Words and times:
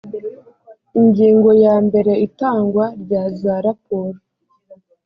ingingo 0.99 1.49
ya 1.63 1.75
mbere 1.85 2.11
itangwa 2.27 2.85
rya 3.03 3.23
za 3.41 3.55
raporo 3.65 4.17